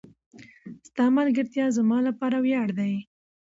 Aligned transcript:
ستا 0.87 1.05
ملګرتیا 1.17 1.65
زما 1.77 1.97
لپاره 2.07 2.37
وياړ 2.45 2.67
دی. 2.79 2.93